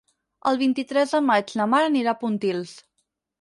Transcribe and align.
El 0.51 0.55
vint-i-tres 0.61 1.13
de 1.17 1.21
maig 1.27 1.53
na 1.61 1.67
Mar 1.75 1.83
anirà 1.91 2.15
a 2.15 2.19
Pontils. 2.25 2.75